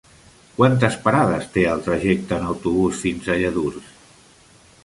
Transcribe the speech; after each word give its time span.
Quantes 0.59 0.95
parades 1.03 1.45
té 1.57 1.67
el 1.73 1.85
trajecte 1.89 2.39
en 2.39 2.49
autobús 2.55 3.05
fins 3.05 3.33
a 3.35 3.37
Lladurs? 3.43 3.93